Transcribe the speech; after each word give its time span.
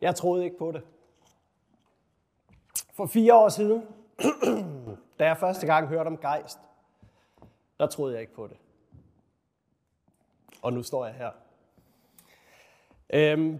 Jeg 0.00 0.14
troede 0.14 0.44
ikke 0.44 0.58
på 0.58 0.72
det. 0.72 0.82
For 2.92 3.06
fire 3.06 3.34
år 3.34 3.48
siden, 3.48 3.88
da 5.18 5.24
jeg 5.26 5.38
første 5.38 5.66
gang 5.66 5.88
hørte 5.88 6.08
om 6.08 6.18
gejst, 6.18 6.58
der 7.78 7.86
troede 7.86 8.12
jeg 8.12 8.20
ikke 8.20 8.34
på 8.34 8.46
det. 8.46 8.56
Og 10.62 10.72
nu 10.72 10.82
står 10.82 11.06
jeg 11.06 11.14
her. 11.14 11.30
Øhm, 13.10 13.58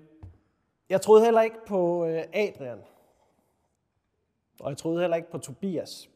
jeg 0.89 1.01
troede 1.01 1.25
heller 1.25 1.43
ikke 1.43 1.67
på 1.67 2.07
øh, 2.07 2.25
Adrian. 2.33 2.83
Og 4.61 4.71
jeg 4.71 4.79
troede 4.79 5.01
heller 5.01 5.17
ikke 5.17 5.31
på 5.31 5.39
Tobias. 5.39 6.11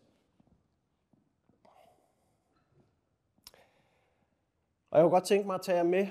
Og 4.91 4.98
jeg 4.98 5.04
kunne 5.04 5.11
godt 5.11 5.25
tænke 5.25 5.46
mig 5.46 5.54
at 5.54 5.62
tage 5.62 5.77
jer 5.77 5.84
med 5.84 6.06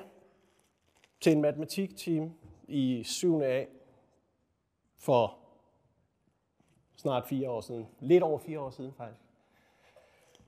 til 1.21 1.32
en 1.32 1.41
matematikteam 1.41 2.34
i 2.67 3.03
7. 3.03 3.41
A 3.41 3.66
for 5.03 5.38
snart 6.95 7.25
fire 7.27 7.49
år 7.49 7.61
siden. 7.61 7.88
Lidt 7.99 8.23
over 8.23 8.39
fire 8.39 8.59
år 8.59 8.70
siden 8.70 8.94
faktisk. 8.94 9.21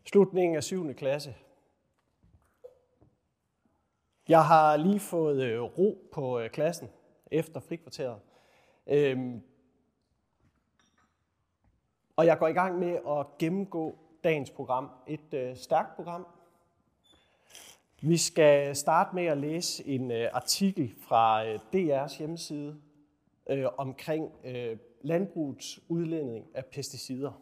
Slutningen 0.05 0.55
af 0.55 0.63
7. 0.63 0.93
klasse. 0.93 1.35
Jeg 4.27 4.45
har 4.45 4.77
lige 4.77 4.99
fået 4.99 5.43
øh, 5.43 5.61
ro 5.61 6.09
på 6.13 6.39
øh, 6.39 6.49
klassen 6.49 6.89
efter 7.31 7.59
frikvarteret. 7.59 8.19
Øhm, 8.87 9.43
og 12.15 12.25
jeg 12.25 12.37
går 12.37 12.47
i 12.47 12.53
gang 12.53 12.79
med 12.79 12.99
at 13.07 13.37
gennemgå 13.39 13.97
dagens 14.23 14.49
program. 14.49 14.89
Et 15.07 15.33
øh, 15.33 15.57
stærkt 15.57 15.95
program. 15.95 16.27
Vi 18.01 18.17
skal 18.17 18.75
starte 18.75 19.15
med 19.15 19.25
at 19.25 19.37
læse 19.37 19.87
en 19.87 20.11
øh, 20.11 20.29
artikel 20.33 20.95
fra 21.01 21.45
øh, 21.45 21.59
DR's 21.73 22.17
hjemmeside 22.17 22.81
øh, 23.49 23.65
omkring 23.77 24.31
øh, 24.43 24.77
landbrugets 25.01 25.79
udledning 25.89 26.47
af 26.53 26.65
pesticider. 26.65 27.41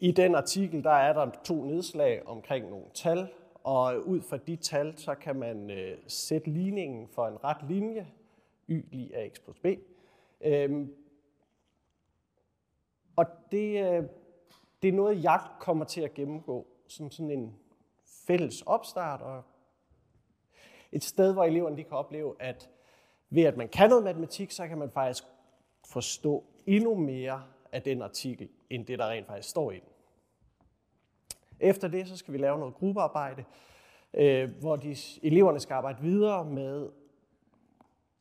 I 0.00 0.12
den 0.12 0.34
artikel 0.34 0.84
der 0.84 0.90
er 0.90 1.12
der 1.12 1.30
to 1.44 1.64
nedslag 1.64 2.26
omkring 2.26 2.70
nogle 2.70 2.86
tal, 2.94 3.28
og 3.64 4.06
ud 4.06 4.20
fra 4.20 4.36
de 4.36 4.56
tal, 4.56 4.98
så 4.98 5.14
kan 5.14 5.36
man 5.36 5.70
øh, 5.70 5.98
sætte 6.06 6.50
ligningen 6.50 7.08
for 7.08 7.26
en 7.26 7.44
ret 7.44 7.68
linje, 7.68 8.08
y 8.68 8.84
lige 8.90 9.16
ax 9.16 9.40
plus 9.44 9.58
b. 9.58 9.66
Øhm, 10.40 10.94
og 13.16 13.26
det, 13.50 13.94
øh, 13.94 14.04
det 14.82 14.88
er 14.88 14.92
noget, 14.92 15.24
jeg 15.24 15.40
kommer 15.60 15.84
til 15.84 16.00
at 16.00 16.14
gennemgå 16.14 16.66
som 16.86 17.10
sådan 17.10 17.30
en 17.30 17.56
fælles 18.26 18.62
opstart, 18.62 19.22
og 19.22 19.42
et 20.92 21.04
sted, 21.04 21.32
hvor 21.32 21.44
eleverne 21.44 21.76
de 21.76 21.84
kan 21.84 21.96
opleve, 21.96 22.34
at 22.40 22.70
ved 23.30 23.42
at 23.42 23.56
man 23.56 23.68
kan 23.68 23.88
noget 23.88 24.04
matematik, 24.04 24.50
så 24.50 24.68
kan 24.68 24.78
man 24.78 24.90
faktisk 24.90 25.24
forstå 25.86 26.44
endnu 26.66 26.94
mere 26.94 27.42
af 27.72 27.82
den 27.82 28.02
artikel, 28.02 28.48
end 28.70 28.86
det, 28.86 28.98
der 28.98 29.08
rent 29.08 29.26
faktisk 29.26 29.48
står 29.48 29.70
i 29.70 29.74
den. 29.74 29.88
Efter 31.60 31.88
det, 31.88 32.08
så 32.08 32.16
skal 32.16 32.32
vi 32.32 32.38
lave 32.38 32.58
noget 32.58 32.74
gruppearbejde, 32.74 33.44
øh, 34.14 34.50
hvor 34.60 34.76
de, 34.76 34.96
eleverne 35.22 35.60
skal 35.60 35.74
arbejde 35.74 36.02
videre 36.02 36.44
med 36.44 36.88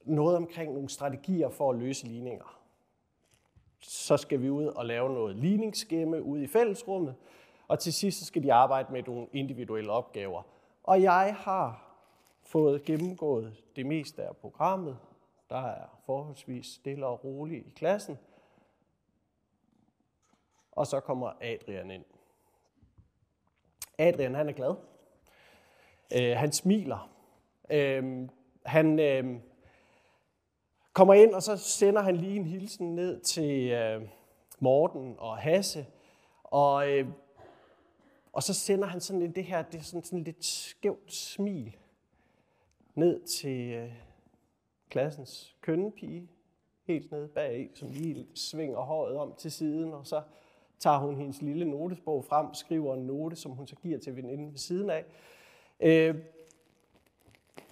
noget 0.06 0.38
omkring 0.38 0.74
nogle 0.74 0.90
strategier 0.90 1.50
for 1.50 1.72
at 1.72 1.80
løse 1.80 2.08
ligninger. 2.08 2.60
Så 3.80 4.18
skal 4.18 4.42
vi 4.42 4.50
ud 4.50 4.66
og 4.66 4.86
lave 4.86 5.14
noget 5.14 5.36
ligningsskemme 5.36 6.24
ude 6.24 6.44
i 6.44 6.48
fællesrummet, 6.48 7.16
og 7.68 7.80
til 7.80 7.94
sidst 7.94 8.20
så 8.20 8.26
skal 8.26 8.44
de 8.44 8.54
arbejde 8.54 8.94
med 8.94 9.04
nogle 9.04 9.28
individuelle 9.34 9.92
opgaver. 9.92 10.44
Og 10.84 11.02
jeg 11.02 11.36
har 11.40 11.87
fået 12.48 12.84
gennemgået 12.84 13.64
det 13.76 13.86
meste 13.86 14.24
af 14.24 14.38
programmet. 14.38 14.98
Der 15.50 15.68
er 15.68 16.00
forholdsvis 16.06 16.66
stille 16.66 17.06
og 17.06 17.24
roligt 17.24 17.68
i 17.68 17.70
klassen. 17.70 18.18
Og 20.72 20.88
så 20.88 21.00
kommer 21.00 21.32
Adrian 21.42 21.92
ind. 21.92 22.06
Adrian 23.98 24.36
han 24.36 24.50
er 24.50 24.54
glad. 24.54 24.76
Øh, 26.16 26.38
han 26.38 26.52
smiler. 26.52 27.10
Øh, 27.70 28.30
han 28.66 29.00
øh, 29.00 29.40
kommer 30.94 31.14
ind, 31.14 31.34
og 31.34 31.44
så 31.44 31.58
sender 31.58 32.02
han 32.02 32.16
lige 32.16 32.36
en 32.36 32.46
hilsen 32.46 32.96
ned 32.96 33.22
til 33.22 33.70
øh, 33.70 34.02
Morten 34.60 35.16
og 35.18 35.38
Hasse. 35.38 35.86
Og, 36.44 36.90
øh, 36.92 37.08
og 38.34 38.44
så 38.44 38.54
sender 38.54 38.88
han 38.88 39.02
sådan 39.02 39.32
det 39.32 39.44
her, 39.44 39.62
det 39.62 39.80
er 39.80 39.84
sådan, 39.84 40.04
sådan 40.04 40.24
lidt 40.24 40.46
skævt 40.46 41.14
smil 41.14 41.78
ned 42.98 43.22
til 43.22 43.72
øh, 43.72 43.92
klassens 44.90 45.56
kønnepige, 45.62 46.30
helt 46.84 47.12
nede 47.12 47.28
bag, 47.28 47.70
som 47.76 47.90
lige 47.90 48.28
svinger 48.36 48.80
håret 48.80 49.18
om 49.18 49.34
til 49.38 49.52
siden, 49.52 49.94
og 49.94 50.08
så 50.08 50.22
tager 50.80 50.98
hun 50.98 51.16
hendes 51.16 51.42
lille 51.42 51.66
notesbog 51.66 52.26
frem, 52.26 52.54
skriver 52.54 52.94
en 52.94 53.08
note, 53.08 53.36
som 53.36 53.52
hun 53.52 53.68
så 53.68 53.76
giver 53.76 54.00
til 54.00 54.16
veninden 54.16 54.52
ved 54.52 54.58
siden 54.58 54.90
af. 54.90 55.06
Øh, 55.80 56.16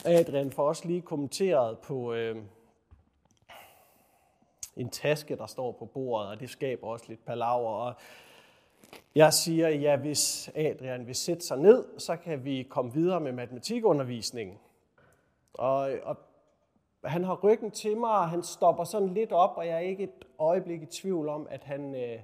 Adrian 0.05 0.51
får 0.51 0.67
også 0.67 0.87
lige 0.87 1.01
kommenteret 1.01 1.79
på 1.79 2.13
øh, 2.13 2.37
en 4.75 4.89
taske, 4.89 5.35
der 5.35 5.45
står 5.45 5.71
på 5.71 5.85
bordet, 5.85 6.29
og 6.29 6.39
det 6.39 6.49
skaber 6.49 6.87
også 6.87 7.05
lidt 7.07 7.25
palaver. 7.25 7.69
Og 7.69 7.93
jeg 9.15 9.33
siger, 9.33 9.69
ja, 9.69 9.95
hvis 9.95 10.51
Adrian 10.55 11.07
vil 11.07 11.15
sætte 11.15 11.45
sig 11.45 11.57
ned, 11.57 11.99
så 11.99 12.15
kan 12.15 12.45
vi 12.45 12.63
komme 12.69 12.93
videre 12.93 13.19
med 13.19 13.31
matematikundervisningen. 13.31 14.57
Og, 15.57 15.91
og 16.03 16.17
han 17.03 17.23
har 17.23 17.39
ryggen 17.43 17.71
til 17.71 17.97
mig, 17.97 18.09
og 18.09 18.29
han 18.29 18.43
stopper 18.43 18.83
sådan 18.83 19.13
lidt 19.13 19.31
op, 19.31 19.57
og 19.57 19.67
jeg 19.67 19.75
er 19.75 19.79
ikke 19.79 20.03
et 20.03 20.25
øjeblik 20.39 20.81
i 20.81 20.85
tvivl 20.85 21.29
om, 21.29 21.47
at 21.49 21.63
han 21.63 21.95
øh, 21.95 22.19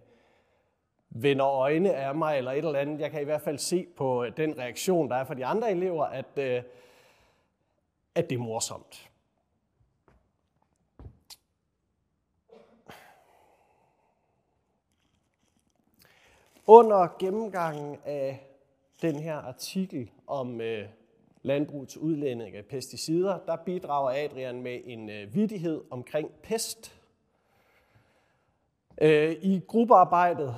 vender 1.09 1.47
øjne 1.47 1.94
af 1.94 2.16
mig 2.16 2.38
eller 2.38 2.52
et 2.52 2.58
eller 2.58 2.80
andet. 2.80 3.00
Jeg 3.00 3.12
kan 3.12 3.22
i 3.22 3.25
hvert 3.25 3.41
fald 3.41 3.58
se 3.58 3.88
på 3.97 4.24
øh, 4.24 4.38
den 4.38 4.58
reaktion, 4.58 5.09
der 5.09 5.16
er 5.16 5.24
fra 5.24 5.34
de 5.34 5.46
andre 5.46 5.72
elever, 5.72 6.06
at, 6.06 6.38
øh, 6.38 6.64
at 8.16 8.30
det 8.30 8.36
er 8.36 8.40
morsomt. 8.40 9.08
Under 16.68 17.16
gennemgangen 17.20 17.97
af 18.06 18.47
den 19.02 19.16
her 19.16 19.36
artikel 19.36 20.12
om 20.28 20.62
øh, 20.62 20.88
landbrugets 21.41 21.97
udlænding 21.97 22.56
af 22.56 22.66
pesticider, 22.66 23.40
der 23.46 23.56
bidrager 23.56 24.25
Adrian 24.25 24.62
med 24.62 24.81
en 24.85 25.09
øh, 25.09 25.35
vidighed 25.35 25.81
omkring 25.90 26.31
pest. 26.44 27.02
Øh, 29.02 29.31
I 29.41 29.62
gruppearbejdet, 29.68 30.56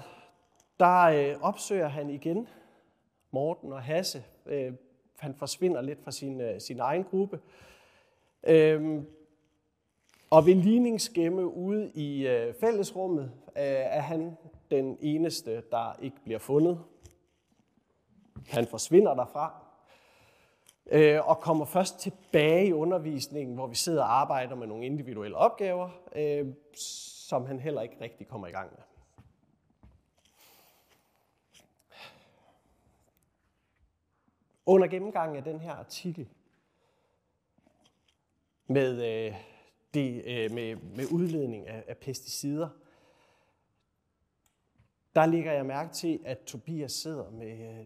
der 0.80 1.02
øh, 1.04 1.42
opsøger 1.42 1.88
han 1.88 2.10
igen 2.10 2.48
Morten 3.32 3.74
og 3.74 3.82
Hasse. 3.82 4.24
Øh, 4.46 4.74
han 5.20 5.36
forsvinder 5.36 5.82
lidt 5.82 6.04
fra 6.04 6.12
sin, 6.12 6.42
øh, 6.42 6.62
sin 6.62 6.80
egen 6.80 7.04
gruppe. 7.04 7.40
Øh, 8.44 9.04
og 10.30 10.46
ved 10.46 10.56
ligningsgemme 10.56 11.46
ude 11.46 11.92
i 11.96 12.28
øh, 12.28 12.54
fællesrummet 12.60 13.24
øh, 13.58 13.64
er 13.66 14.02
han 14.02 14.38
den 14.72 14.98
eneste, 15.02 15.64
der 15.72 16.00
ikke 16.02 16.18
bliver 16.24 16.40
fundet. 16.40 16.80
Han 18.48 18.68
forsvinder 18.68 19.14
derfra 19.14 19.63
øh, 20.92 21.30
og 21.30 21.40
kommer 21.40 21.66
først 21.66 22.00
tilbage 22.00 22.68
i 22.68 22.74
undervisningen, 22.74 23.56
hvor 23.56 23.68
vi 23.68 23.76
sidder 23.76 24.04
og 24.04 24.20
arbejder 24.22 24.56
med 24.56 24.68
nogle 24.68 24.86
individuelle 24.86 25.38
opgaver, 25.38 25.90
øh, 26.16 26.54
som 26.74 27.46
han 27.46 27.60
heller 27.60 27.82
ikke 27.82 28.02
rigtig 28.02 28.28
kommer 28.28 28.48
i 28.48 28.52
gang 28.52 28.72
med. 28.72 28.84
Under 34.66 34.88
gennemgangen 34.88 35.38
af 35.38 35.44
den 35.44 35.60
her 35.60 35.72
artikel 35.72 36.30
med, 38.68 39.26
øh, 39.28 39.36
det, 39.94 40.24
øh, 40.26 40.52
med, 40.52 40.76
med 40.76 41.06
udledning 41.12 41.68
af, 41.68 41.84
af 41.88 41.98
pesticider, 41.98 42.70
der 45.16 45.26
ligger 45.26 45.52
jeg 45.52 45.66
mærke 45.66 45.94
til, 45.94 46.20
at 46.26 46.40
Tobias 46.40 46.92
sidder 46.92 47.30
med 47.30 47.80
øh, 47.80 47.86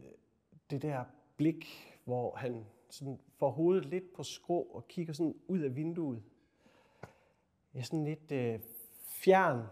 det 0.69 0.81
der 0.81 1.03
blik, 1.37 1.93
hvor 2.05 2.35
han 2.35 2.65
sådan 2.89 3.19
får 3.37 3.49
hovedet 3.49 3.85
lidt 3.85 4.13
på 4.13 4.23
skrå 4.23 4.61
og 4.61 4.87
kigger 4.87 5.13
sådan 5.13 5.35
ud 5.47 5.59
af 5.59 5.75
vinduet. 5.75 6.23
Ja, 7.73 7.81
sådan 7.81 8.05
lidt 8.05 8.31
øh, 8.31 8.59
fjern, 9.05 9.63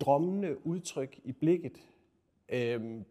drømmende 0.00 0.66
udtryk 0.66 1.20
i 1.24 1.32
blikket. 1.32 1.78
Øhm, 2.48 3.04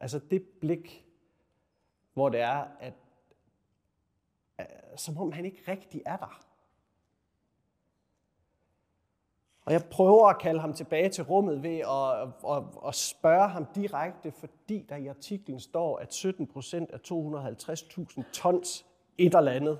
altså 0.00 0.18
det 0.18 0.48
blik, 0.60 1.06
hvor 2.12 2.28
det 2.28 2.40
er, 2.40 2.64
at 2.80 2.94
øh, 4.60 4.66
som 4.96 5.18
om 5.18 5.32
han 5.32 5.44
ikke 5.44 5.62
rigtig 5.68 6.02
er 6.06 6.16
der. 6.16 6.47
Og 9.68 9.74
jeg 9.74 9.84
prøver 9.84 10.28
at 10.28 10.38
kalde 10.38 10.60
ham 10.60 10.72
tilbage 10.72 11.08
til 11.08 11.24
rummet 11.24 11.62
ved 11.62 11.78
at, 11.78 12.28
at, 12.56 12.62
at 12.88 12.94
spørge 12.94 13.48
ham 13.48 13.66
direkte, 13.74 14.32
fordi 14.32 14.86
der 14.88 14.96
i 14.96 15.06
artiklen 15.06 15.60
står, 15.60 15.98
at 15.98 16.14
17 16.14 16.46
procent 16.46 16.90
af 16.90 16.98
250.000 17.12 18.22
tons 18.32 18.86
et 19.18 19.34
eller 19.34 19.52
andet. 19.52 19.78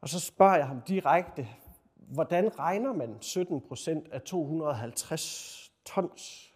Og 0.00 0.08
så 0.08 0.20
spørger 0.20 0.56
jeg 0.56 0.66
ham 0.66 0.80
direkte, 0.80 1.48
hvordan 1.94 2.58
regner 2.58 2.92
man 2.92 3.16
17 3.20 3.60
procent 3.60 4.08
af 4.12 4.22
250 4.22 5.72
tons? 5.84 6.54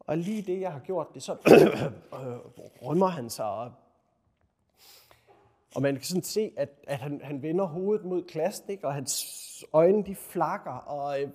Og 0.00 0.18
lige 0.18 0.42
det, 0.42 0.60
jeg 0.60 0.72
har 0.72 0.80
gjort 0.80 1.06
det, 1.14 1.22
så 1.22 1.32
øh, 2.14 2.36
rømmer 2.82 3.06
han 3.06 3.30
sig 3.30 3.46
op. 3.46 3.72
Og 5.74 5.82
man 5.82 5.94
kan 5.94 6.04
sådan 6.04 6.22
se, 6.22 6.52
at, 6.56 6.68
at 6.86 6.98
han, 6.98 7.20
han 7.24 7.42
vender 7.42 7.64
hovedet 7.64 8.04
mod 8.04 8.22
klassen, 8.22 8.70
ikke? 8.70 8.86
og 8.86 8.94
hans 8.94 9.45
øjne 9.72 10.04
de 10.04 10.14
flakker. 10.14 10.70
Og 10.70 11.22
øh, 11.22 11.30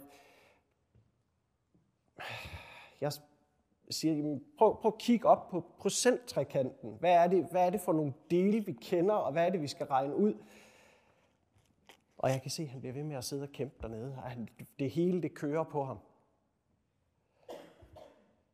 jeg 3.01 3.11
siger, 3.89 4.13
jamen, 4.13 4.43
prøv, 4.57 4.81
prøv 4.81 4.91
at 4.95 5.01
kigge 5.01 5.27
op 5.27 5.49
på 5.49 5.65
procenttrekanten. 5.79 6.97
Hvad 6.99 7.13
er, 7.13 7.27
det, 7.27 7.47
hvad 7.51 7.65
er 7.65 7.69
det 7.69 7.81
for 7.81 7.93
nogle 7.93 8.13
dele, 8.31 8.65
vi 8.65 8.71
kender, 8.71 9.15
og 9.15 9.31
hvad 9.31 9.45
er 9.45 9.49
det, 9.49 9.61
vi 9.61 9.67
skal 9.67 9.85
regne 9.85 10.15
ud? 10.15 10.33
Og 12.17 12.29
jeg 12.29 12.41
kan 12.41 12.51
se, 12.51 12.63
at 12.63 12.69
han 12.69 12.79
bliver 12.79 12.93
ved 12.93 13.03
med 13.03 13.15
at 13.15 13.23
sidde 13.23 13.43
og 13.43 13.49
kæmpe 13.49 13.75
dernede. 13.81 14.15
Og 14.17 14.23
han, 14.23 14.47
det 14.79 14.91
hele, 14.91 15.21
det 15.21 15.33
kører 15.33 15.63
på 15.63 15.83
ham. 15.83 15.99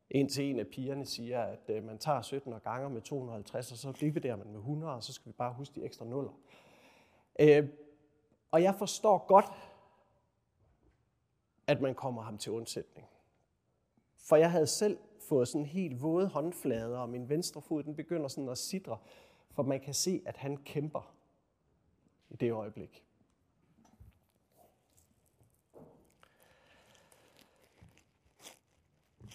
Indtil 0.10 0.46
en 0.46 0.60
af 0.60 0.68
pigerne 0.68 1.06
siger, 1.06 1.42
at 1.42 1.70
øh, 1.70 1.84
man 1.84 1.98
tager 1.98 2.22
17 2.22 2.54
og 2.54 2.64
ganger 2.64 2.90
med 2.90 3.02
250, 3.02 3.72
og 3.72 3.78
så 3.78 3.92
dividerer 3.92 4.36
man 4.36 4.48
med 4.48 4.60
100, 4.60 4.94
og 4.94 5.04
så 5.04 5.14
skal 5.14 5.28
vi 5.32 5.36
bare 5.38 5.54
huske 5.54 5.76
de 5.76 5.86
ekstra 5.86 6.06
nuller. 6.06 6.32
Øh, 7.40 7.70
og 8.58 8.64
jeg 8.64 8.76
forstår 8.76 9.26
godt, 9.28 9.46
at 11.68 11.82
man 11.82 11.96
kommer 11.96 12.22
ham 12.22 12.38
til 12.38 12.52
undsætning. 12.52 13.08
For 14.18 14.36
jeg 14.36 14.52
havde 14.52 14.68
selv 14.68 14.98
fået 15.30 15.48
sådan 15.48 15.66
helt 15.66 16.02
våde 16.02 16.28
håndflader, 16.28 17.00
og 17.00 17.10
min 17.10 17.30
venstre 17.30 17.62
fod 17.62 17.84
den 17.84 17.96
begynder 17.96 18.28
sådan 18.28 18.50
at 18.50 18.58
sidre, 18.58 18.98
for 19.52 19.64
man 19.64 19.80
kan 19.80 19.94
se, 19.94 20.22
at 20.26 20.38
han 20.38 20.58
kæmper 20.58 21.16
i 22.30 22.36
det 22.36 22.52
øjeblik. 22.52 23.06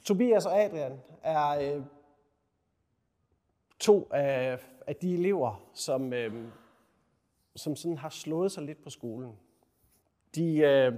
Tobias 0.04 0.46
og 0.46 0.60
Adrian 0.60 1.00
er 1.22 1.76
øh, 1.76 1.84
to 3.78 4.08
af, 4.10 4.58
af 4.86 4.96
de 4.96 5.14
elever, 5.14 5.70
som, 5.74 6.12
øh, 6.12 6.52
som 7.56 7.76
sådan 7.76 7.98
har 7.98 8.08
slået 8.08 8.52
sig 8.52 8.62
lidt 8.62 8.82
på 8.82 8.90
skolen. 8.90 9.38
De, 10.34 10.56
øh, 10.56 10.92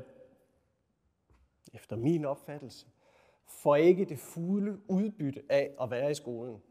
efter 1.73 1.97
min 1.97 2.25
opfattelse, 2.25 2.87
får 3.47 3.77
ikke 3.77 4.05
det 4.05 4.19
fulde 4.19 4.81
udbytte 4.89 5.43
af 5.49 5.75
at 5.81 5.91
være 5.91 6.11
i 6.11 6.15
skolen. 6.15 6.63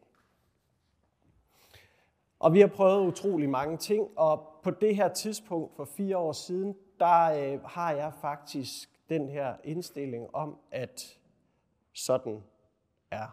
Og 2.39 2.53
vi 2.53 2.59
har 2.59 2.67
prøvet 2.67 3.07
utrolig 3.07 3.49
mange 3.49 3.77
ting, 3.77 4.17
og 4.17 4.59
på 4.63 4.71
det 4.71 4.95
her 4.95 5.13
tidspunkt 5.13 5.75
for 5.75 5.85
fire 5.85 6.17
år 6.17 6.31
siden, 6.31 6.75
der 6.99 7.53
øh, 7.53 7.63
har 7.63 7.91
jeg 7.91 8.13
faktisk 8.13 8.89
den 9.09 9.29
her 9.29 9.55
indstilling 9.63 10.35
om, 10.35 10.59
at 10.71 11.19
sådan 11.93 12.43
er 13.11 13.27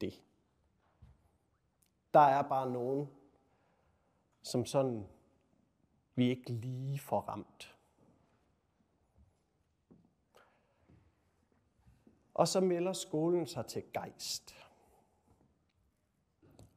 det. 0.00 0.22
Der 2.14 2.20
er 2.20 2.42
bare 2.42 2.70
nogen, 2.70 3.08
som 4.42 4.64
sådan 4.64 5.06
vi 6.18 6.30
ikke 6.30 6.52
lige 6.52 6.98
får 6.98 7.20
ramt. 7.20 7.74
Og 12.34 12.48
så 12.48 12.60
melder 12.60 12.92
skolen 12.92 13.46
sig 13.46 13.66
til 13.66 13.82
gejst. 13.92 14.54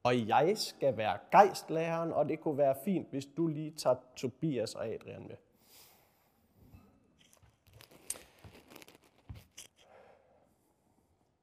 Og 0.04 0.28
jeg 0.28 0.58
skal 0.58 0.98
være 0.98 1.18
gejstlæreren, 1.32 2.14
og 2.14 2.30
det 2.30 2.40
kunne 2.40 2.58
være 2.58 2.76
fint, 2.84 3.10
hvis 3.10 3.26
du 3.26 3.48
lige 3.48 3.72
tager 3.72 3.96
Tobias 4.16 4.76
og 4.76 4.88
Adrian 4.88 5.28
med. 5.28 5.38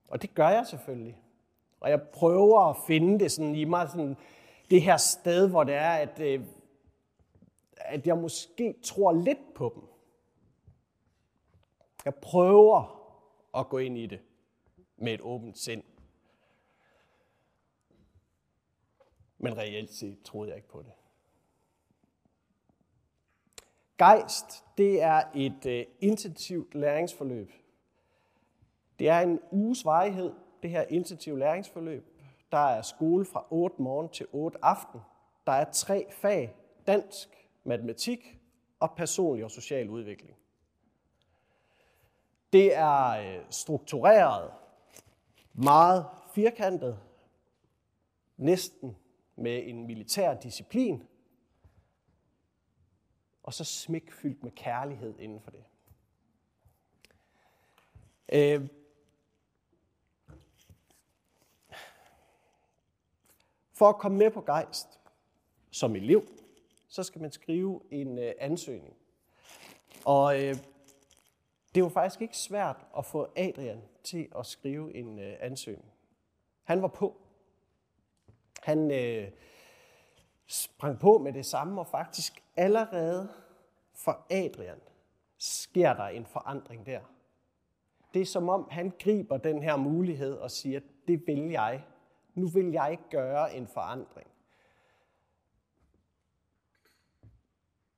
Og 0.08 0.22
det 0.22 0.34
gør 0.34 0.48
jeg 0.48 0.66
selvfølgelig. 0.66 1.18
Og 1.80 1.90
jeg 1.90 2.02
prøver 2.02 2.60
at 2.60 2.76
finde 2.86 3.18
det 3.18 3.32
sådan 3.32 3.54
i 3.54 3.64
mig, 3.64 3.88
sådan 3.88 4.16
det 4.70 4.82
her 4.82 4.96
sted, 4.96 5.48
hvor 5.48 5.64
det 5.64 5.74
er, 5.74 5.90
at, 5.90 6.20
øh, 6.20 6.44
at 7.88 8.06
jeg 8.06 8.18
måske 8.18 8.74
tror 8.82 9.12
lidt 9.12 9.54
på 9.54 9.72
dem. 9.74 9.82
Jeg 12.04 12.14
prøver 12.14 12.98
at 13.54 13.68
gå 13.68 13.78
ind 13.78 13.98
i 13.98 14.06
det 14.06 14.20
med 14.96 15.14
et 15.14 15.20
åbent 15.20 15.58
sind. 15.58 15.82
Men 19.38 19.56
reelt 19.56 19.90
set 19.90 20.22
troede 20.22 20.48
jeg 20.48 20.56
ikke 20.56 20.68
på 20.68 20.82
det. 20.82 20.92
Geist, 23.98 24.64
det 24.78 25.02
er 25.02 25.22
et 25.34 25.66
uh, 25.66 25.92
intensivt 26.00 26.74
læringsforløb. 26.74 27.52
Det 28.98 29.08
er 29.08 29.20
en 29.20 29.40
uges 29.50 29.84
varighed, 29.84 30.32
det 30.62 30.70
her 30.70 30.82
intensive 30.82 31.38
læringsforløb. 31.38 32.06
Der 32.52 32.58
er 32.58 32.82
skole 32.82 33.24
fra 33.24 33.46
8 33.50 33.82
morgen 33.82 34.08
til 34.08 34.26
8 34.32 34.58
aften. 34.62 35.00
Der 35.46 35.52
er 35.52 35.72
tre 35.72 36.06
fag, 36.10 36.56
dansk, 36.86 37.37
matematik 37.68 38.38
og 38.80 38.94
personlig 38.96 39.44
og 39.44 39.50
social 39.50 39.90
udvikling. 39.90 40.36
Det 42.52 42.76
er 42.76 43.08
øh, 43.08 43.44
struktureret, 43.50 44.52
meget 45.52 46.06
firkantet, 46.34 47.00
næsten 48.36 48.96
med 49.36 49.62
en 49.66 49.86
militær 49.86 50.34
disciplin, 50.34 51.02
og 53.42 53.54
så 53.54 53.64
smækfyldt 53.64 54.42
med 54.42 54.50
kærlighed 54.50 55.18
inden 55.18 55.40
for 55.40 55.50
det. 55.50 55.64
Øh, 58.32 58.68
for 63.72 63.88
at 63.88 63.98
komme 63.98 64.18
med 64.18 64.30
på 64.30 64.40
gejst 64.40 65.00
som 65.70 65.96
elev, 65.96 66.37
så 66.88 67.02
skal 67.02 67.20
man 67.20 67.32
skrive 67.32 67.80
en 67.90 68.18
øh, 68.18 68.32
ansøgning. 68.38 68.96
Og 70.04 70.42
øh, 70.44 70.56
det 71.74 71.82
var 71.82 71.88
faktisk 71.88 72.22
ikke 72.22 72.36
svært 72.36 72.86
at 72.98 73.04
få 73.04 73.28
Adrian 73.36 73.82
til 74.04 74.28
at 74.38 74.46
skrive 74.46 74.94
en 74.94 75.18
øh, 75.18 75.36
ansøgning. 75.40 75.92
Han 76.64 76.82
var 76.82 76.88
på. 76.88 77.16
Han 78.62 78.90
øh, 78.90 79.30
sprang 80.46 80.98
på 80.98 81.18
med 81.18 81.32
det 81.32 81.46
samme, 81.46 81.80
og 81.80 81.86
faktisk 81.86 82.42
allerede 82.56 83.28
for 83.94 84.26
Adrian 84.30 84.80
sker 85.38 85.94
der 85.94 86.04
en 86.04 86.26
forandring 86.26 86.86
der. 86.86 87.00
Det 88.14 88.22
er 88.22 88.26
som 88.26 88.48
om, 88.48 88.68
han 88.70 88.92
griber 88.98 89.36
den 89.36 89.62
her 89.62 89.76
mulighed 89.76 90.34
og 90.34 90.50
siger, 90.50 90.80
det 91.08 91.26
vil 91.26 91.50
jeg. 91.50 91.84
Nu 92.34 92.48
vil 92.48 92.72
jeg 92.72 92.98
gøre 93.10 93.54
en 93.54 93.66
forandring. 93.66 94.30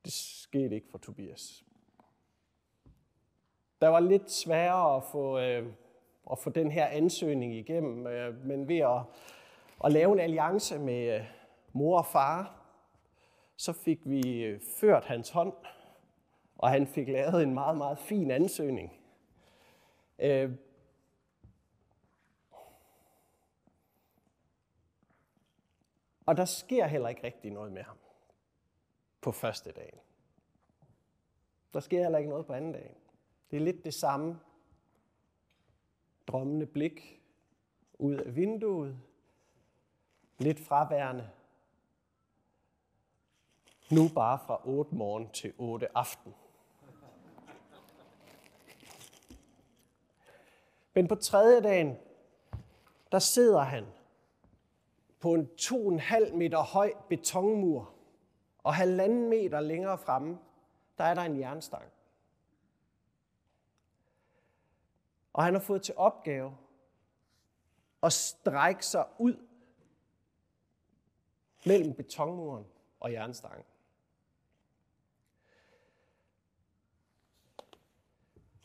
Det 0.05 0.13
skete 0.51 0.75
ikke 0.75 0.89
for 0.91 0.99
Tobias. 0.99 1.65
Der 3.81 3.89
var 3.89 4.01
lidt 4.01 4.31
sværere 4.31 4.97
at 4.97 5.05
få, 5.13 5.39
øh, 5.39 5.73
at 6.31 6.39
få 6.39 6.51
den 6.51 6.71
her 6.71 6.87
ansøgning 6.87 7.55
igennem, 7.55 8.07
øh, 8.07 8.47
men 8.47 8.69
ved 8.69 8.79
at, 8.79 9.03
at 9.85 9.93
lave 9.93 10.13
en 10.13 10.21
alliance 10.21 10.79
med 10.79 11.15
øh, 11.15 11.27
mor 11.73 11.99
og 11.99 12.07
far, 12.07 12.65
så 13.57 13.73
fik 13.73 14.01
vi 14.05 14.43
øh, 14.45 14.61
ført 14.81 15.05
hans 15.05 15.31
hånd, 15.31 15.53
og 16.59 16.71
han 16.71 16.87
fik 16.87 17.09
lavet 17.09 17.43
en 17.43 17.55
meget, 17.55 17.77
meget 17.77 17.99
fin 17.99 18.31
ansøgning. 18.31 19.01
Øh, 20.19 20.53
og 26.27 26.37
der 26.37 26.45
sker 26.45 26.87
heller 26.87 27.09
ikke 27.09 27.25
rigtig 27.25 27.51
noget 27.51 27.73
med 27.73 27.83
ham 27.83 27.97
på 29.21 29.33
første 29.33 29.73
dagen. 29.73 29.99
Der 31.75 31.81
sker 31.81 32.03
heller 32.03 32.19
ikke 32.19 32.31
noget 32.31 32.47
på 32.47 32.53
anden 32.53 32.73
dag. 32.73 32.97
Det 33.51 33.57
er 33.57 33.61
lidt 33.61 33.85
det 33.85 33.95
samme 33.95 34.41
drømmende 36.27 36.67
blik 36.67 37.23
ud 37.99 38.15
af 38.15 38.37
vinduet. 38.37 38.99
Lidt 40.39 40.61
fraværende. 40.61 41.31
Nu 43.91 44.09
bare 44.15 44.39
fra 44.47 44.61
8 44.69 44.95
morgen 44.95 45.31
til 45.31 45.53
8 45.59 45.97
aften. 45.97 46.35
Men 50.95 51.09
på 51.09 51.15
tredje 51.15 51.61
dagen, 51.61 51.97
der 53.13 53.19
sidder 53.19 53.61
han 53.61 53.87
på 55.21 55.35
en 55.35 55.51
2,5 55.61 56.35
meter 56.35 56.63
høj 56.63 56.93
betonmur, 57.09 57.95
og 58.63 58.75
halvanden 58.75 59.29
meter 59.29 59.61
længere 59.61 59.99
fremme, 59.99 60.39
der 61.01 61.07
er 61.07 61.15
der 61.15 61.23
en 61.23 61.41
jernstang. 61.41 61.85
Og 65.33 65.45
han 65.45 65.55
har 65.55 65.61
fået 65.61 65.83
til 65.83 65.95
opgave 65.97 66.57
at 68.03 68.13
strække 68.13 68.87
sig 68.87 69.07
ud 69.19 69.47
mellem 71.67 71.95
betonmuren 71.95 72.67
og 73.01 73.13
jernstangen. 73.13 73.65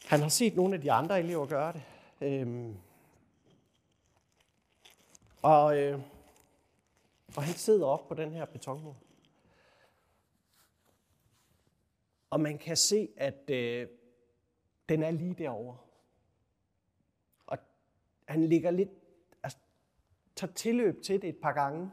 Han 0.06 0.22
har 0.22 0.30
set 0.30 0.56
nogle 0.56 0.76
af 0.76 0.82
de 0.82 0.92
andre 0.92 1.20
elever 1.20 1.46
gøre 1.46 1.74
det. 1.74 1.84
Øhm, 2.22 2.78
og, 5.42 5.78
øh, 5.78 6.00
og 7.36 7.44
han 7.44 7.54
sidder 7.54 7.86
op 7.86 8.08
på 8.08 8.14
den 8.14 8.32
her 8.32 8.46
betonmur. 8.46 8.96
Og 12.30 12.40
man 12.40 12.58
kan 12.58 12.78
se, 12.78 13.10
at 13.18 13.50
øh, 13.50 13.88
den 14.90 15.04
er 15.04 15.12
lige 15.12 15.34
derovre. 15.34 15.78
Og 17.48 17.58
han 18.28 18.44
ligger 18.44 18.72
lidt, 18.72 18.90
altså, 19.44 19.58
tager 20.36 20.54
tilløb 20.54 21.04
til 21.04 21.22
det 21.22 21.30
et 21.30 21.38
par 21.38 21.54
gange. 21.54 21.92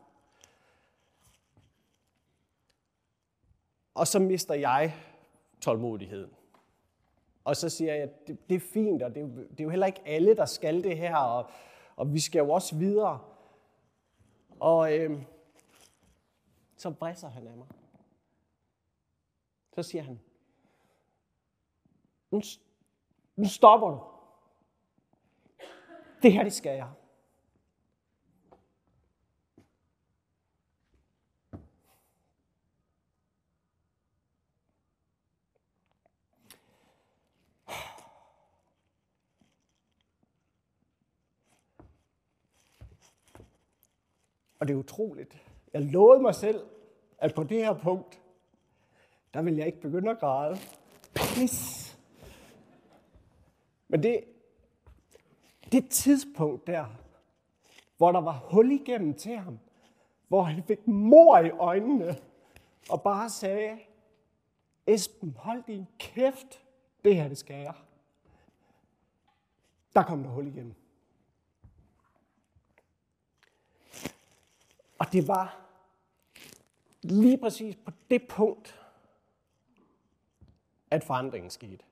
Og 3.95 4.07
så 4.07 4.19
mister 4.19 4.55
jeg 4.55 4.95
tålmodigheden. 5.61 6.31
Og 7.45 7.57
så 7.57 7.69
siger 7.69 7.95
jeg, 7.95 8.03
at 8.03 8.27
det, 8.27 8.49
det 8.49 8.55
er 8.55 8.61
fint, 8.61 9.03
og 9.03 9.15
det, 9.15 9.49
det 9.51 9.61
er 9.61 9.65
jo 9.65 9.71
heller 9.71 9.87
ikke 9.87 10.03
alle, 10.07 10.37
der 10.37 10.45
skal 10.45 10.85
det 10.85 10.99
her, 10.99 11.17
og, 11.17 11.51
og 11.97 12.15
vi 12.15 12.21
skal 12.21 12.39
jo 12.39 12.51
også 12.51 12.77
videre. 12.77 13.21
Og 14.61 14.99
øh, 14.99 15.23
så 16.77 16.91
bræsser 16.91 17.29
han 17.29 17.47
af 17.47 17.57
mig. 17.57 17.67
Så 19.75 19.83
siger 19.83 20.03
han, 20.03 20.21
nu, 22.31 22.41
nu 23.37 23.49
stopper 23.49 23.89
du. 23.89 24.01
Det 26.23 26.33
her, 26.33 26.43
det 26.43 26.53
skal 26.53 26.77
jeg. 26.77 26.93
Og 44.63 44.69
det 44.69 44.75
er 44.75 44.79
utroligt. 44.79 45.47
Jeg 45.73 45.83
lovede 45.83 46.23
mig 46.23 46.35
selv, 46.35 46.67
at 47.19 47.35
på 47.35 47.43
det 47.43 47.59
her 47.65 47.79
punkt, 47.79 48.22
der 49.35 49.43
vil 49.43 49.57
jeg 49.57 49.67
ikke 49.67 49.81
begynde 49.81 50.11
at 50.11 50.19
græde. 50.19 50.57
Pis! 51.15 51.89
Men 53.89 54.03
det, 54.03 54.25
det 55.73 55.89
tidspunkt 55.89 56.67
der, 56.67 56.87
hvor 57.97 58.13
der 58.13 58.21
var 58.21 58.33
hul 58.33 58.71
igennem 58.71 59.15
til 59.15 59.37
ham, 59.37 59.59
hvor 60.29 60.43
han 60.43 60.65
fik 60.65 60.87
mor 60.87 61.39
i 61.39 61.51
øjnene, 61.51 62.19
og 62.89 63.03
bare 63.03 63.31
sagde, 63.31 63.79
Esben, 64.87 65.37
hold 65.39 65.63
din 65.67 65.87
kæft, 65.99 66.63
det 67.05 67.17
her 67.17 67.29
det 67.29 67.39
skal 67.39 67.57
jeg. 67.57 67.75
Der 69.95 70.03
kom 70.03 70.23
der 70.23 70.31
hul 70.31 70.47
igennem. 70.47 70.75
Og 74.99 75.13
det 75.13 75.29
var 75.29 75.61
lige 77.03 77.39
præcis 77.39 77.77
på 77.77 77.91
det 78.11 78.29
punkt, 78.29 78.82
at 80.93 81.05
forandringen 81.05 81.51
skete. 81.51 81.85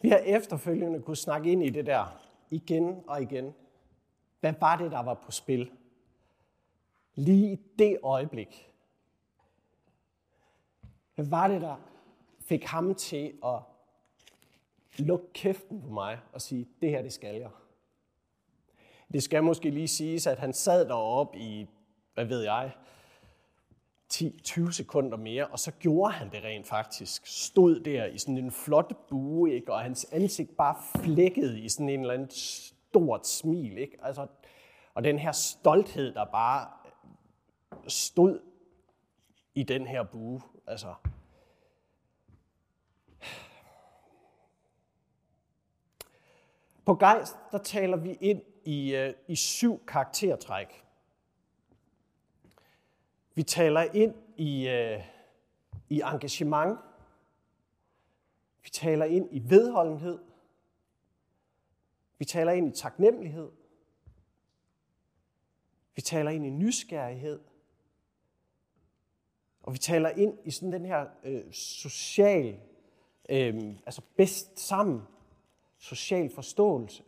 Vi 0.00 0.08
har 0.08 0.18
efterfølgende 0.18 1.02
kunne 1.02 1.16
snakke 1.16 1.52
ind 1.52 1.62
i 1.62 1.70
det 1.70 1.86
der 1.86 2.22
igen 2.50 3.02
og 3.06 3.22
igen. 3.22 3.54
Hvad 4.40 4.54
var 4.60 4.76
det, 4.76 4.90
der 4.90 5.02
var 5.02 5.14
på 5.14 5.30
spil? 5.30 5.70
Lige 7.14 7.52
i 7.52 7.56
det 7.78 7.98
øjeblik. 8.02 8.72
Hvad 11.14 11.26
var 11.26 11.48
det, 11.48 11.60
der 11.60 11.76
fik 12.40 12.64
ham 12.64 12.94
til 12.94 13.38
at 13.44 13.60
lukke 14.98 15.32
kæften 15.32 15.82
på 15.82 15.88
mig 15.88 16.20
og 16.32 16.40
sige, 16.40 16.68
det 16.82 16.90
her, 16.90 17.02
det 17.02 17.12
skal 17.12 17.36
jeg. 17.36 17.50
Det 19.12 19.22
skal 19.22 19.44
måske 19.44 19.70
lige 19.70 19.88
siges, 19.88 20.26
at 20.26 20.38
han 20.38 20.52
sad 20.52 20.88
deroppe 20.88 21.38
i, 21.38 21.68
hvad 22.14 22.24
ved 22.24 22.42
jeg, 22.42 22.72
10-20 24.14 24.72
sekunder 24.72 25.16
mere, 25.16 25.46
og 25.46 25.58
så 25.58 25.72
gjorde 25.72 26.12
han 26.12 26.30
det 26.30 26.44
rent 26.44 26.66
faktisk. 26.66 27.26
Stod 27.26 27.80
der 27.80 28.04
i 28.04 28.18
sådan 28.18 28.38
en 28.38 28.52
flot 28.52 29.08
bue, 29.08 29.52
ikke? 29.52 29.72
og 29.72 29.80
hans 29.80 30.06
ansigt 30.12 30.56
bare 30.56 30.76
flækkede 31.04 31.60
i 31.60 31.68
sådan 31.68 31.88
en 31.88 32.00
eller 32.00 32.14
anden 32.14 32.30
stort 32.30 33.26
smil. 33.26 33.78
Ikke? 33.78 33.98
Altså, 34.02 34.26
og 34.94 35.04
den 35.04 35.18
her 35.18 35.32
stolthed, 35.32 36.14
der 36.14 36.24
bare 36.24 36.68
stod 37.88 38.40
i 39.54 39.62
den 39.62 39.86
her 39.86 40.02
bue. 40.02 40.42
Altså, 40.66 40.94
På 46.86 46.94
Geist, 46.94 47.36
der 47.52 47.58
taler 47.58 47.96
vi 47.96 48.18
ind 48.20 48.42
i, 48.64 48.94
øh, 48.94 49.14
i 49.28 49.36
syv 49.36 49.86
karaktertræk. 49.86 50.85
Vi 53.36 53.42
taler 53.42 53.82
ind 53.82 54.14
i, 54.36 54.68
øh, 54.68 55.02
i 55.88 56.00
engagement. 56.00 56.78
Vi 58.62 58.68
taler 58.68 59.04
ind 59.04 59.28
i 59.30 59.50
vedholdenhed. 59.50 60.18
Vi 62.18 62.24
taler 62.24 62.52
ind 62.52 62.68
i 62.68 62.80
taknemmelighed. 62.80 63.50
Vi 65.94 66.02
taler 66.02 66.30
ind 66.30 66.46
i 66.46 66.50
nysgerrighed. 66.50 67.40
Og 69.62 69.72
vi 69.72 69.78
taler 69.78 70.08
ind 70.08 70.38
i 70.44 70.50
sådan 70.50 70.72
den 70.72 70.84
her 70.86 71.06
øh, 71.24 71.52
social, 71.52 72.60
øh, 73.28 73.74
altså 73.86 74.02
bedst 74.16 74.58
sammen, 74.58 75.02
social 75.78 76.30
forståelse. 76.34 77.02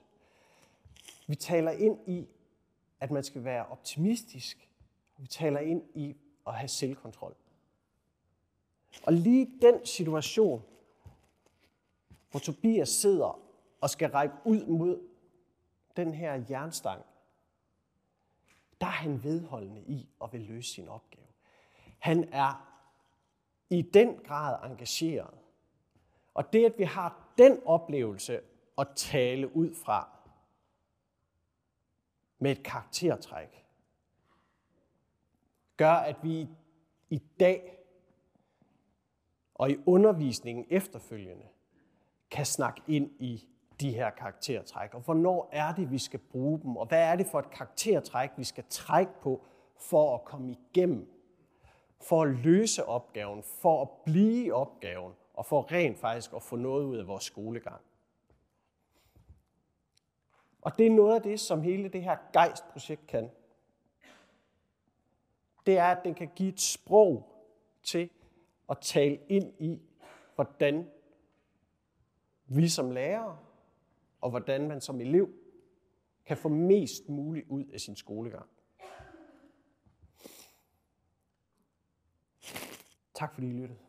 Vi 1.27 1.35
taler 1.35 1.71
ind 1.71 2.09
i, 2.09 2.29
at 3.01 3.11
man 3.11 3.25
skal 3.25 3.45
være 3.45 3.67
optimistisk. 3.67 4.68
Vi 5.19 5.27
taler 5.27 5.61
ind 5.61 5.83
i 5.95 6.17
at 6.47 6.55
have 6.55 6.69
selvkontrol. 6.69 7.35
Og 9.07 9.13
lige 9.13 9.53
den 9.63 9.87
situation, 9.87 10.63
hvor 12.31 12.41
Tobias 12.41 12.89
sidder 12.89 13.41
og 13.81 13.91
skal 13.91 14.11
række 14.11 14.35
ud 14.45 14.67
mod 14.67 15.09
den 15.97 16.15
her 16.15 16.43
jernstang, 16.51 17.05
der 18.81 18.87
er 18.87 18.91
han 18.91 19.25
vedholdende 19.25 19.83
i 19.83 20.09
at 20.23 20.33
vil 20.33 20.41
løse 20.41 20.71
sin 20.71 20.89
opgave. 20.89 21.27
Han 21.99 22.29
er 22.33 22.69
i 23.71 23.83
den 23.83 24.17
grad 24.17 24.71
engageret. 24.71 25.35
Og 26.35 26.53
det, 26.53 26.65
at 26.65 26.79
vi 26.79 26.85
har 26.85 27.33
den 27.39 27.61
oplevelse 27.65 28.41
at 28.79 28.89
tale 28.97 29.57
ud 29.57 29.75
fra 29.75 30.09
med 32.39 32.51
et 32.51 32.63
karaktertræk, 32.63 33.67
gør, 35.79 35.93
at 35.93 36.17
vi 36.23 36.49
i 37.11 37.23
dag 37.41 37.79
og 39.55 39.71
i 39.71 39.77
undervisningen 39.87 40.67
efterfølgende 40.71 41.47
kan 42.31 42.47
snakke 42.47 42.83
ind 42.87 43.11
i 43.19 43.49
de 43.81 43.93
her 43.93 44.11
karaktertræk. 44.11 44.95
Og 44.95 45.01
hvornår 45.01 45.49
er 45.53 45.75
det, 45.75 45.91
vi 45.91 45.99
skal 45.99 46.21
bruge 46.21 46.61
dem? 46.61 46.77
Og 46.77 46.87
hvad 46.87 47.03
er 47.03 47.17
det 47.17 47.27
for 47.27 47.39
et 47.39 47.51
karaktertræk, 47.51 48.31
vi 48.37 48.45
skal 48.45 48.65
trække 48.71 49.13
på 49.23 49.45
for 49.77 50.15
at 50.15 50.25
komme 50.25 50.51
igennem? 50.53 51.09
For 52.01 52.23
at 52.23 52.29
løse 52.29 52.85
opgaven, 52.85 53.43
for 53.43 53.83
at 53.83 53.89
blive 54.05 54.45
i 54.45 54.51
opgaven, 54.51 55.13
og 55.35 55.47
for 55.47 55.73
rent 55.73 55.99
faktisk 55.99 56.33
at 56.33 56.43
få 56.43 56.57
noget 56.57 56.85
ud 56.85 56.97
af 56.97 57.07
vores 57.07 57.25
skolegang. 57.25 57.81
Og 60.63 60.79
det 60.79 60.87
er 60.87 60.91
noget 60.91 61.15
af 61.15 61.23
det, 61.23 61.41
som 61.41 61.63
hele 61.63 61.89
det 61.89 62.03
her 62.03 62.17
gejstprojekt 62.33 63.07
kan 63.07 63.31
det 65.69 65.79
er, 65.79 65.85
at 65.85 66.05
den 66.05 66.15
kan 66.15 66.29
give 66.37 66.49
et 66.49 66.61
sprog 66.61 67.45
til 67.83 68.11
at 68.71 68.79
tale 68.81 69.19
ind 69.29 69.53
i, 69.59 69.83
hvordan 70.35 70.91
vi 72.47 72.69
som 72.69 72.91
lærere 72.91 73.39
og 74.21 74.31
hvordan 74.31 74.69
man 74.69 74.81
som 74.81 75.01
elev 75.01 75.29
kan 76.27 76.37
få 76.37 76.49
mest 76.49 77.09
muligt 77.09 77.49
ud 77.49 77.65
af 77.65 77.81
sin 77.81 77.97
skolegang. 77.97 78.47
Tak 83.15 83.35
fordi 83.35 83.47
I 83.47 83.53
lyttede. 83.53 83.88